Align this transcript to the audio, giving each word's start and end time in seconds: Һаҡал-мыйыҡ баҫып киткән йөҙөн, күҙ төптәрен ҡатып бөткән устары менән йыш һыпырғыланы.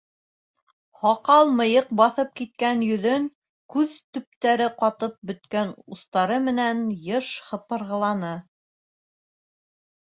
Һаҡал-мыйыҡ 1.01 1.91
баҫып 1.99 2.31
киткән 2.41 2.81
йөҙөн, 2.87 3.27
күҙ 3.75 3.99
төптәрен 4.17 4.75
ҡатып 4.81 5.21
бөткән 5.33 5.75
устары 5.99 6.41
менән 6.49 6.83
йыш 7.11 7.33
һыпырғыланы. 7.53 8.37